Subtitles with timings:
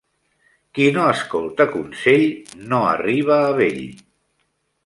[0.77, 2.25] Qui no escolta consell
[2.73, 3.87] no arriba a vell.